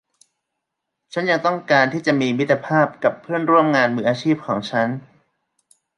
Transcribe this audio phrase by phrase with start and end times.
[1.13, 4.87] ฉันยังต้องการที่จะมีมิตรภาพกับเพื่อนร่วมงานมืออาชีพของฉัน